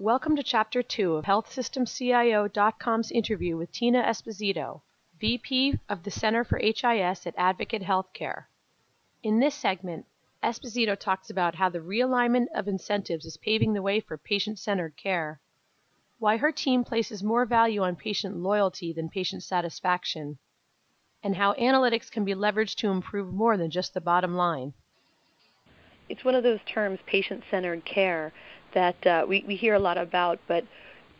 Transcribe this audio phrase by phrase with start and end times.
[0.00, 4.82] Welcome to Chapter 2 of HealthSystemCIO.com's interview with Tina Esposito,
[5.20, 8.46] VP of the Center for HIS at Advocate Healthcare.
[9.22, 10.06] In this segment,
[10.42, 14.96] Esposito talks about how the realignment of incentives is paving the way for patient centered
[14.96, 15.40] care,
[16.18, 20.38] why her team places more value on patient loyalty than patient satisfaction,
[21.22, 24.74] and how analytics can be leveraged to improve more than just the bottom line.
[26.08, 28.32] It's one of those terms, patient centered care,
[28.74, 30.64] that uh, we, we hear a lot about, but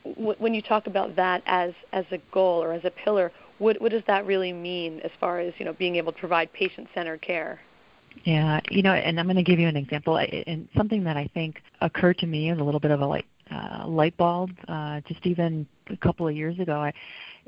[0.05, 3.80] w- when you talk about that as, as a goal or as a pillar, what,
[3.80, 7.23] what does that really mean as far as you know being able to provide patient-centered
[7.23, 7.61] care?
[8.25, 11.28] Yeah, you know, and I'm going to give you an example, and something that I
[11.34, 15.01] think occurred to me as a little bit of a light uh, light bulb, uh,
[15.07, 16.80] just even a couple of years ago.
[16.80, 16.93] I,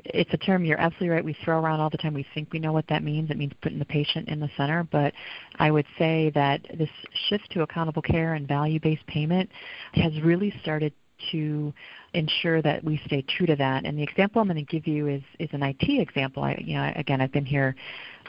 [0.05, 1.25] it's a term you're absolutely right.
[1.25, 2.13] We throw around all the time.
[2.13, 3.31] We think we know what that means.
[3.31, 4.83] It means putting the patient in the center.
[4.83, 5.13] But
[5.57, 6.89] I would say that this
[7.29, 9.49] shift to accountable care and value-based payment
[9.93, 10.93] has really started
[11.31, 11.73] to
[12.13, 13.85] ensure that we stay true to that.
[13.85, 16.43] And the example I'm going to give you is is an IT example.
[16.43, 17.75] I, you know, again, I've been here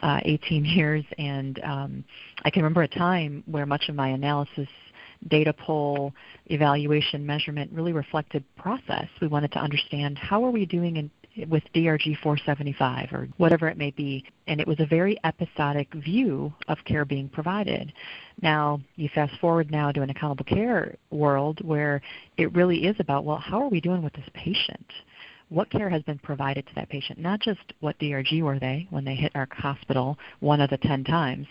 [0.03, 2.05] uh, 18 years, and um,
[2.44, 4.69] I can remember a time where much of my analysis
[5.27, 6.14] data pull,
[6.47, 9.08] evaluation, measurement really reflected process.
[9.20, 11.10] We wanted to understand how are we doing in
[11.47, 14.25] with DRG 475 or whatever it may be.
[14.47, 17.92] And it was a very episodic view of care being provided.
[18.42, 22.00] Now, you fast forward now to an accountable care world where
[22.36, 24.86] it really is about, well, how are we doing with this patient?
[25.48, 29.04] What care has been provided to that patient, not just what DRG were they when
[29.04, 31.46] they hit our hospital one of the 10 times,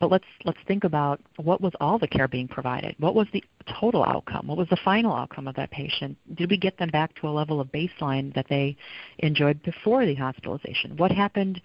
[0.00, 2.94] but let's let's think about what was all the care being provided?
[2.98, 3.42] What was the
[3.80, 4.46] total outcome?
[4.46, 6.16] What was the final outcome of that patient?
[6.34, 8.76] Did we get them back to a level of baseline that they
[9.18, 10.96] enjoyed before the hospitalization?
[10.96, 11.60] What happened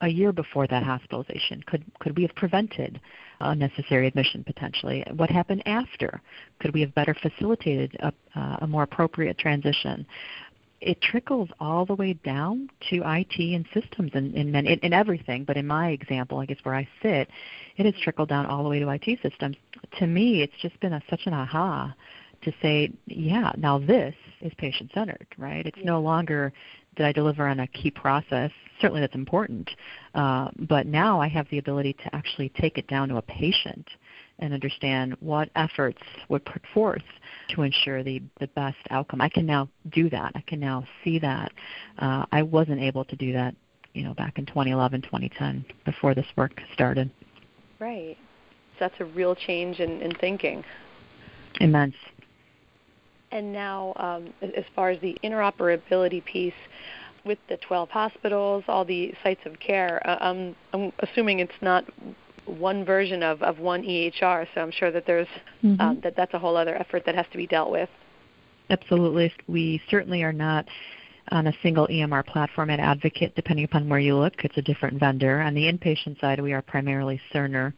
[0.00, 1.62] a year before that hospitalization?
[1.66, 3.00] Could could we have prevented
[3.40, 5.04] unnecessary admission potentially?
[5.14, 6.20] What happened after?
[6.60, 10.06] Could we have better facilitated a, uh, a more appropriate transition?
[10.80, 15.44] It trickles all the way down to IT and systems and in, in, everything.
[15.44, 17.28] But in my example, I guess where I sit,
[17.76, 19.56] it has trickled down all the way to IT systems.
[19.98, 21.94] To me, it's just been a, such an aha
[22.42, 25.66] to say, yeah, now this is patient centered, right?
[25.66, 25.84] It's yeah.
[25.84, 26.52] no longer
[26.96, 28.50] that I deliver on a key process.
[28.80, 29.70] Certainly, that's important.
[30.14, 33.86] Uh, but now I have the ability to actually take it down to a patient
[34.40, 37.02] and understand what efforts would put forth
[37.50, 39.20] to ensure the, the best outcome.
[39.20, 40.32] I can now do that.
[40.34, 41.52] I can now see that.
[41.98, 43.54] Uh, I wasn't able to do that,
[43.94, 47.10] you know, back in 2011, 2010, before this work started.
[47.78, 48.16] Right.
[48.74, 50.64] So that's a real change in, in thinking.
[51.60, 51.96] Immense.
[53.32, 56.52] And now, um, as far as the interoperability piece,
[57.24, 61.84] with the 12 hospitals, all the sites of care, uh, I'm, I'm assuming it's not
[62.58, 64.46] one version of, of one EHR.
[64.54, 65.28] So I'm sure that there's
[65.62, 65.80] mm-hmm.
[65.80, 67.88] um, that that's a whole other effort that has to be dealt with.
[68.68, 70.66] Absolutely, we certainly are not
[71.32, 73.34] on a single EMR platform at Advocate.
[73.34, 75.40] Depending upon where you look, it's a different vendor.
[75.40, 77.72] On the inpatient side, we are primarily Cerner.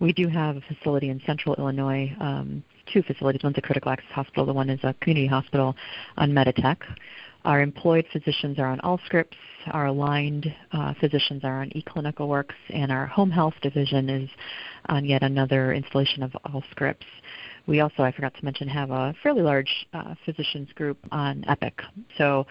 [0.00, 2.14] We do have a facility in Central Illinois.
[2.20, 3.42] Um, two facilities.
[3.42, 4.44] One's a critical access hospital.
[4.44, 5.74] The one is a community hospital
[6.16, 6.78] on Meditech.
[7.44, 9.36] Our employed physicians are on Allscripts.
[9.70, 14.30] Our aligned uh, physicians are on eClinicalWorks, and our home health division is
[14.88, 17.06] on yet another installation of Allscripts.
[17.66, 21.80] We also, I forgot to mention, have a fairly large uh, physicians group on Epic.
[22.18, 22.46] So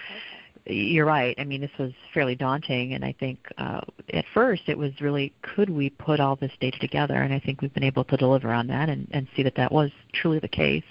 [0.66, 1.36] you're right.
[1.38, 3.82] I mean, this was fairly daunting, and I think uh,
[4.14, 7.62] at first it was really could we put all this data together, and I think
[7.62, 10.48] we've been able to deliver on that and, and see that that was truly the
[10.48, 10.84] case.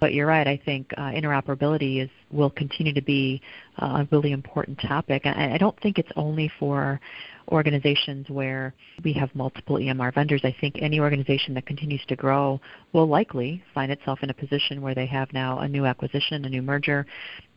[0.00, 0.46] But you're right.
[0.46, 3.40] I think uh, interoperability is will continue to be
[3.80, 5.22] uh, a really important topic.
[5.24, 7.00] And I don't think it's only for
[7.48, 10.42] organizations where we have multiple EMR vendors.
[10.44, 12.60] I think any organization that continues to grow
[12.92, 16.48] will likely find itself in a position where they have now a new acquisition, a
[16.48, 17.06] new merger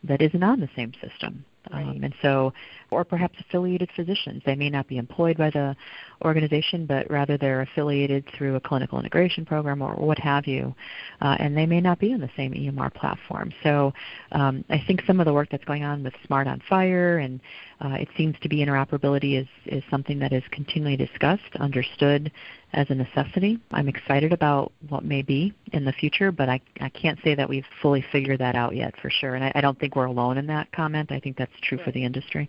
[0.04, 1.44] that isn't on the same system.
[1.70, 2.52] Um, and so,
[2.90, 4.42] or perhaps affiliated physicians.
[4.46, 5.76] They may not be employed by the
[6.24, 10.74] organization, but rather they're affiliated through a clinical integration program or what have you,
[11.20, 13.52] uh, and they may not be on the same EMR platform.
[13.62, 13.92] So,
[14.32, 17.40] um, I think some of the work that's going on with SMART on FHIR, and
[17.80, 22.32] it seems to be interoperability is is something that is continually discussed, understood,
[22.72, 23.58] as a necessity.
[23.70, 27.48] I'm excited about what may be in the future, but I, I can't say that
[27.48, 29.34] we've fully figured that out yet for sure.
[29.34, 31.12] And I, I don't think we're alone in that comment.
[31.12, 32.48] I think that's true for the industry.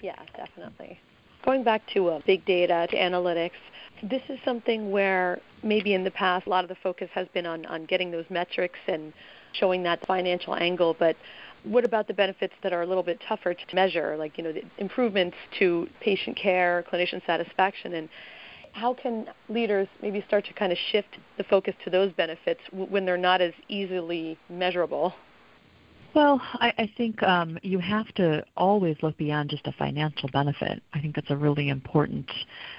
[0.00, 0.98] Yeah, definitely.
[1.44, 3.52] Going back to uh, big data, to analytics,
[4.02, 7.46] this is something where maybe in the past a lot of the focus has been
[7.46, 9.12] on, on getting those metrics and
[9.52, 11.16] showing that financial angle, but
[11.64, 14.52] what about the benefits that are a little bit tougher to measure, like you know
[14.52, 18.08] the improvements to patient care, clinician satisfaction, and
[18.72, 23.04] how can leaders maybe start to kind of shift the focus to those benefits when
[23.04, 25.12] they're not as easily measurable?
[26.14, 30.82] Well, I, I think um, you have to always look beyond just a financial benefit.
[30.92, 32.28] I think that's a really important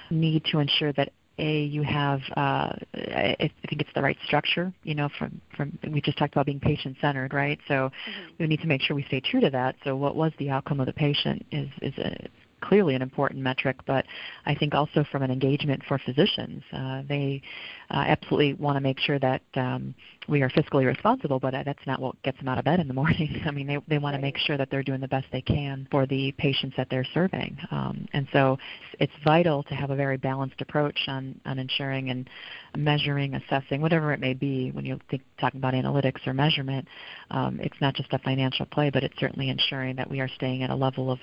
[0.10, 4.74] need to ensure that a you have uh, I, think it's the right structure.
[4.84, 7.60] You know, from from we just talked about being patient centered, right?
[7.68, 8.34] So mm-hmm.
[8.40, 9.76] we need to make sure we stay true to that.
[9.84, 12.28] So what was the outcome of the patient is is a
[12.62, 14.06] clearly an important metric, but
[14.46, 17.42] I think also from an engagement for physicians, uh, they
[17.90, 19.94] uh, absolutely want to make sure that um,
[20.32, 22.88] we are fiscally responsible, but uh, that's not what gets them out of bed in
[22.88, 23.42] the morning.
[23.46, 24.18] I mean, they, they want right.
[24.18, 27.06] to make sure that they're doing the best they can for the patients that they're
[27.14, 27.58] serving.
[27.70, 28.58] Um, and so
[29.00, 32.30] it's vital to have a very balanced approach on, on ensuring and
[32.76, 36.88] measuring, assessing, whatever it may be when you think talking about analytics or measurement.
[37.30, 40.64] Um, it's not just a financial play, but it's certainly ensuring that we are staying
[40.64, 41.20] at a level of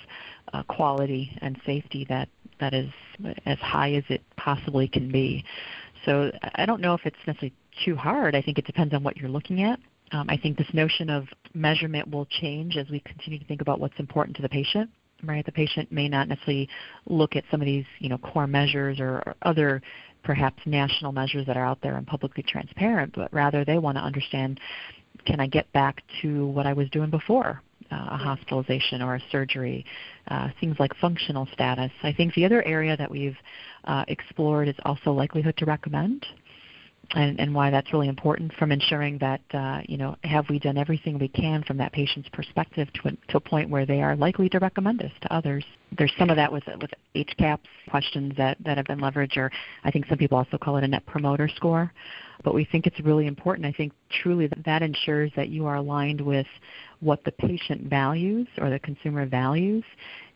[0.53, 2.29] uh, quality and safety that,
[2.61, 2.91] that is
[3.47, 5.45] as high as it possibly can be.
[6.05, 8.35] So I don't know if it's necessarily too hard.
[8.35, 9.79] I think it depends on what you're looking at.
[10.13, 13.79] Um, I think this notion of measurement will change as we continue to think about
[13.81, 14.91] what's important to the patient.
[15.25, 16.69] Right, the patient may not necessarily
[17.07, 19.83] look at some of these, you know, core measures or, or other
[20.23, 24.03] perhaps national measures that are out there and publicly transparent, but rather they want to
[24.03, 24.61] understand
[25.27, 27.61] can I get back to what I was doing before
[27.91, 29.85] uh, a hospitalization or a surgery,
[30.29, 31.91] uh, things like functional status.
[32.03, 33.37] I think the other area that we've
[33.85, 36.27] uh, explored is also likelihood to recommend
[37.15, 40.77] and, and why that's really important from ensuring that uh, you know have we done
[40.77, 44.15] everything we can from that patient's perspective to a, to a point where they are
[44.17, 45.65] likely to recommend us to others.
[45.97, 49.51] There's some of that with with HCAHPS questions that that have been leveraged, or
[49.85, 51.93] I think some people also call it a Net Promoter Score.
[52.45, 53.67] But we think it's really important.
[53.67, 56.47] I think truly that, that ensures that you are aligned with
[57.01, 59.83] what the patient values or the consumer values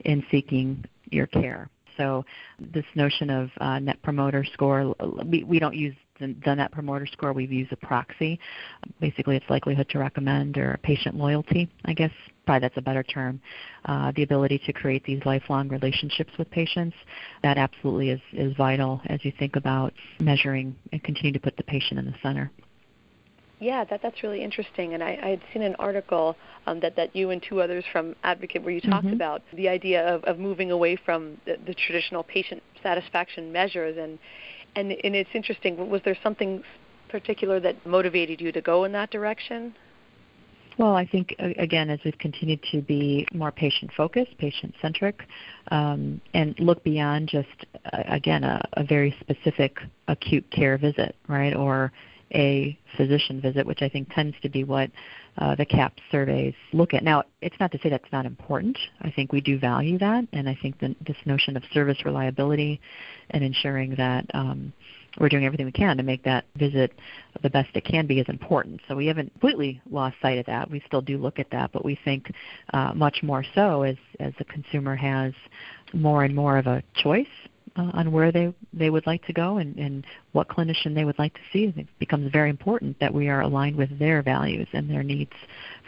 [0.05, 1.69] in seeking your care.
[1.97, 2.25] So
[2.59, 7.33] this notion of uh, net promoter score, we, we don't use the net promoter score,
[7.33, 8.39] we've used a proxy.
[9.01, 12.13] Basically, it's likelihood to recommend or patient loyalty, I guess.
[12.47, 13.41] Probably that's a better term.
[13.85, 16.97] Uh, the ability to create these lifelong relationships with patients,
[17.43, 21.63] that absolutely is, is vital as you think about measuring and continue to put the
[21.63, 22.51] patient in the center.
[23.61, 24.95] Yeah, that that's really interesting.
[24.95, 26.37] And I, I had seen an article
[26.67, 29.15] um, that that you and two others from Advocate where you talked mm-hmm.
[29.15, 34.19] about the idea of, of moving away from the, the traditional patient satisfaction measures and
[34.75, 35.91] and and it's interesting.
[35.91, 36.63] Was there something
[37.09, 39.75] particular that motivated you to go in that direction?
[40.79, 45.23] Well, I think again, as we've continued to be more patient-focused, patient-centric,
[45.71, 49.79] um, and look beyond just uh, again a, a, very specific
[50.09, 51.93] acute care visit, right, or
[52.35, 54.91] a physician visit, which I think tends to be what
[55.39, 57.03] uh, the CAHPS surveys look at.
[57.03, 58.79] Now, it's not to say that's not important.
[59.01, 62.81] I think we do value that, and I think the, this notion of service reliability
[63.31, 64.73] and ensuring that um,
[65.19, 66.93] we're doing everything we can to make that visit
[67.43, 68.81] the best it can be is important.
[68.89, 70.71] So we haven't completely lost sight of that.
[70.71, 72.33] We still do look at that, but we think
[72.73, 75.33] uh, much more so as as the consumer has
[75.93, 77.27] more and more of a choice
[77.77, 81.19] uh, on where they, they would like to go and, and what clinician they would
[81.19, 81.73] like to see.
[81.77, 85.33] It becomes very important that we are aligned with their values and their needs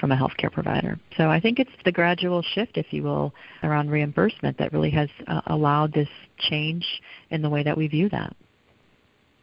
[0.00, 0.98] from a healthcare provider.
[1.16, 5.08] So I think it's the gradual shift, if you will, around reimbursement that really has
[5.26, 6.08] uh, allowed this
[6.38, 6.86] change
[7.30, 8.34] in the way that we view that.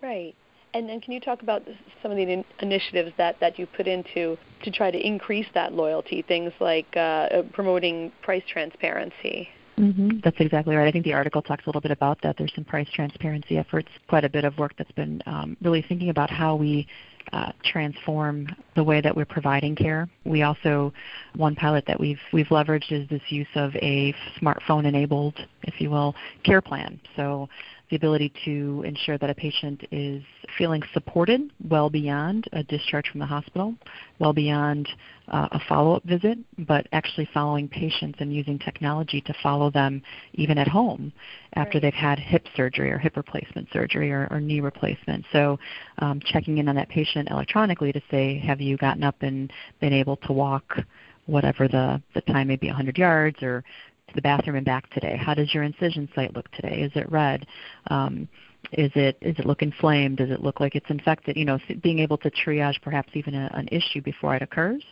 [0.02, 0.36] Right.
[0.74, 1.64] And then can you talk about
[2.02, 5.74] some of the in- initiatives that, that you put into to try to increase that
[5.74, 9.50] loyalty, things like uh, promoting price transparency?
[9.82, 10.20] Mm-hmm.
[10.24, 10.88] That's exactly right.
[10.88, 12.38] I think the article talks a little bit about that.
[12.38, 16.10] There's some price transparency efforts, quite a bit of work that's been um, really thinking
[16.10, 16.88] about how we
[17.34, 20.10] uh, transform the way that we're providing care.
[20.26, 20.94] We also,
[21.36, 26.16] one pilot that we've we've leveraged is this use of a smartphone-enabled, if you will,
[26.44, 27.00] care plan.
[27.16, 27.50] So
[27.92, 30.24] the ability to ensure that a patient is
[30.58, 33.76] feeling supported well beyond a discharge from the hospital,
[34.18, 34.88] well beyond
[35.28, 40.02] uh, a follow-up visit, but actually following patients and using technology to follow them
[40.36, 41.12] even at home
[41.56, 41.82] after right.
[41.82, 45.26] they've had hip surgery or hip replacement surgery or, or knee replacement.
[45.34, 45.60] So
[46.00, 49.94] um, checking in on that patient electronically to say, have you gotten up and been
[49.94, 50.78] able to walk
[51.26, 53.64] whatever the, the time may be 100 yards or
[54.08, 55.18] to the bathroom and back today?
[55.18, 56.82] How does your incision site look today?
[56.82, 57.46] Is it red?
[57.88, 58.28] Um,
[58.74, 60.18] is it is it look inflamed?
[60.18, 61.36] Does it look like it's infected?
[61.36, 64.84] You know, being able to triage perhaps even a, an issue before it occurs,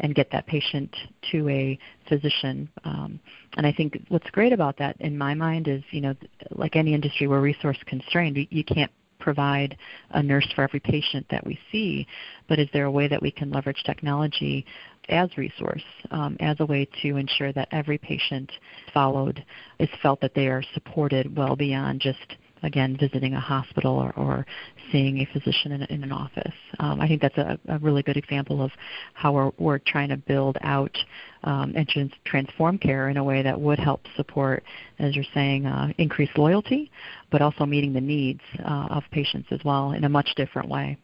[0.00, 0.94] and get that patient
[1.30, 1.78] to a
[2.08, 2.68] physician.
[2.84, 3.20] Um,
[3.56, 6.14] and I think what's great about that, in my mind, is you know,
[6.50, 8.36] like any industry, we're resource constrained.
[8.50, 8.90] You can't
[9.24, 9.76] provide
[10.10, 12.06] a nurse for every patient that we see,
[12.46, 14.66] but is there a way that we can leverage technology
[15.08, 18.52] as resource, um, as a way to ensure that every patient
[18.92, 19.42] followed
[19.78, 24.46] is felt that they are supported well beyond just again, visiting a hospital or, or
[24.90, 26.54] seeing a physician in, in an office.
[26.78, 28.70] Um, I think that's a, a, really good example of
[29.12, 30.96] how we're, we're trying to build out
[31.44, 34.64] um, and trans- transform care in a way that would help support,
[34.98, 36.90] as you're saying, uh, increased loyalty,
[37.30, 40.96] but also meeting the needs uh, of patients as well in a much different way.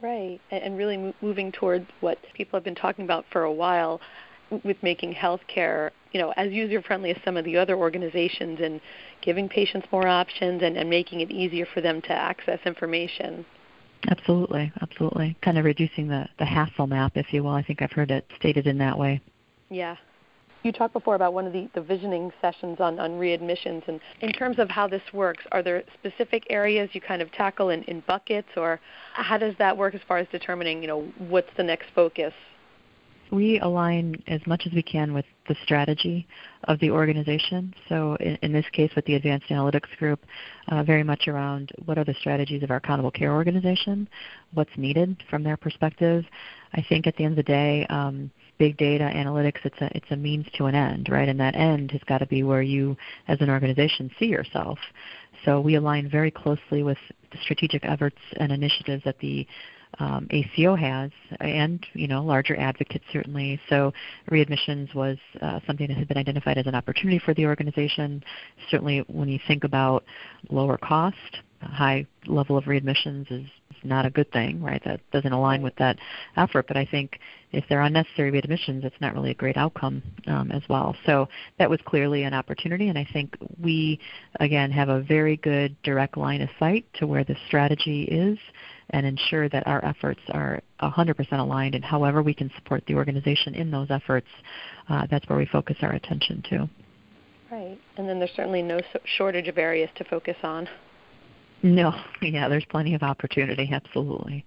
[0.00, 4.00] Right, and really moving towards what people have been talking about for a while
[4.64, 8.80] with making healthcare, you know, as user friendly as some of the other organizations and
[9.22, 13.44] giving patients more options and, and making it easier for them to access information.
[14.10, 15.36] Absolutely, absolutely.
[15.42, 17.52] Kind of reducing the, the hassle map, if you will.
[17.52, 19.20] I think I've heard it stated in that way.
[19.70, 19.96] Yeah.
[20.62, 23.86] You talked before about one of the, the visioning sessions on, on readmissions.
[23.86, 27.68] And in terms of how this works, are there specific areas you kind of tackle
[27.68, 28.80] in, in buckets, or
[29.12, 32.32] how does that work as far as determining, you know, what's the next focus?
[33.34, 36.26] We align as much as we can with the strategy
[36.64, 37.74] of the organization.
[37.88, 40.24] So, in, in this case, with the Advanced Analytics Group,
[40.68, 44.08] uh, very much around what are the strategies of our accountable care organization,
[44.52, 46.24] what's needed from their perspective.
[46.72, 50.10] I think at the end of the day, um, big data analytics it's a it's
[50.10, 52.96] a means to an end right and that end has got to be where you
[53.26, 54.78] as an organization see yourself
[55.44, 56.98] so we align very closely with
[57.32, 59.46] the strategic efforts and initiatives that the
[59.98, 61.10] um, ACO has,
[61.40, 63.60] and you know larger advocates certainly.
[63.68, 63.92] So
[64.30, 68.22] readmissions was uh, something that had been identified as an opportunity for the organization.
[68.70, 70.04] Certainly, when you think about
[70.50, 71.16] lower cost,
[71.60, 73.46] high level of readmissions is
[73.82, 74.82] not a good thing, right?
[74.84, 75.98] That doesn't align with that
[76.36, 76.66] effort.
[76.66, 77.18] But I think
[77.52, 80.96] if they're unnecessary readmissions, it's not really a great outcome um, as well.
[81.04, 84.00] So that was clearly an opportunity, and I think we,
[84.40, 88.38] again, have a very good direct line of sight to where the strategy is
[88.90, 93.54] and ensure that our efforts are 100% aligned and however we can support the organization
[93.54, 94.28] in those efforts,
[94.88, 96.68] uh, that's where we focus our attention to.
[97.50, 97.78] Right.
[97.96, 98.80] And then there's certainly no
[99.16, 100.68] shortage of areas to focus on.
[101.62, 104.44] No, yeah, there's plenty of opportunity, absolutely.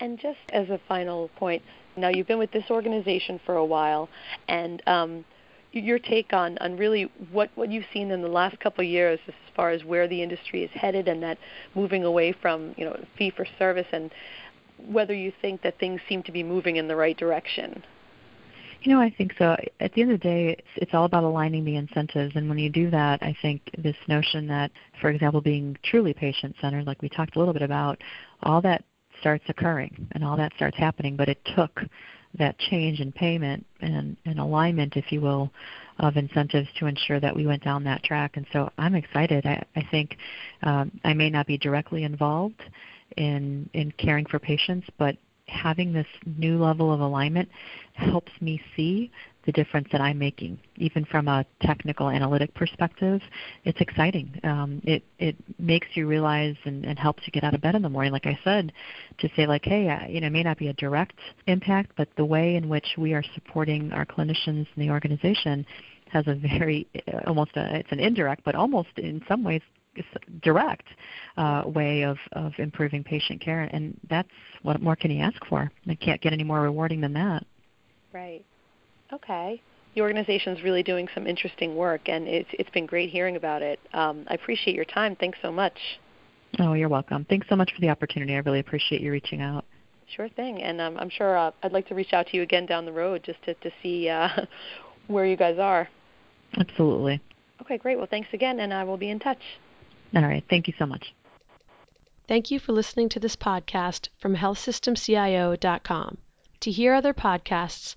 [0.00, 1.62] And just as a final point,
[1.96, 4.08] now you've been with this organization for a while,
[4.48, 5.24] and um,
[5.72, 9.18] your take on, on really what, what you've seen in the last couple of years
[9.26, 11.38] as far as where the industry is headed and that
[11.74, 14.10] moving away from you know fee for service and
[14.86, 17.82] whether you think that things seem to be moving in the right direction.
[18.82, 19.56] You know, I think so.
[19.78, 22.34] At the end of the day, it's, it's all about aligning the incentives.
[22.34, 26.56] And when you do that, I think this notion that, for example, being truly patient
[26.60, 28.02] centered, like we talked a little bit about,
[28.42, 28.82] all that
[29.20, 31.14] starts occurring and all that starts happening.
[31.14, 31.80] But it took
[32.38, 35.50] that change in payment and, and alignment, if you will,
[35.98, 38.36] of incentives to ensure that we went down that track.
[38.36, 39.44] And so I'm excited.
[39.46, 40.16] I, I think
[40.62, 42.62] um, I may not be directly involved
[43.16, 46.06] in in caring for patients, but having this
[46.38, 47.48] new level of alignment
[47.94, 49.10] helps me see
[49.44, 53.20] the difference that I'm making, even from a technical analytic perspective.
[53.64, 54.40] It's exciting.
[54.44, 57.82] Um, it it makes you realize and, and helps you get out of bed in
[57.82, 58.12] the morning.
[58.12, 58.72] Like I said,
[59.18, 62.08] to say like, hey, uh, you know, it may not be a direct impact, but
[62.16, 65.66] the way in which we are supporting our clinicians in the organization
[66.10, 69.62] has a very uh, almost a, it's an indirect, but almost in some ways
[70.42, 70.86] direct
[71.36, 74.28] uh, way of, of improving patient care, and that's
[74.62, 75.70] what more can you ask for?
[75.86, 77.44] It can't get any more rewarding than that.
[78.12, 78.44] Right.
[79.12, 79.60] Okay.
[79.94, 83.60] The organization is really doing some interesting work, and it's it's been great hearing about
[83.60, 83.78] it.
[83.92, 85.16] Um, I appreciate your time.
[85.16, 85.78] Thanks so much.
[86.58, 87.26] Oh, you're welcome.
[87.26, 88.34] Thanks so much for the opportunity.
[88.34, 89.64] I really appreciate you reaching out.
[90.16, 92.64] Sure thing, and um, I'm sure uh, I'd like to reach out to you again
[92.64, 94.28] down the road just to to see uh,
[95.08, 95.88] where you guys are.
[96.56, 97.20] Absolutely.
[97.60, 97.98] Okay, great.
[97.98, 99.42] Well, thanks again, and I will be in touch.
[100.14, 100.44] All right.
[100.48, 101.14] Thank you so much.
[102.28, 106.18] Thank you for listening to this podcast from healthsystemcio.com.
[106.60, 107.96] To hear other podcasts,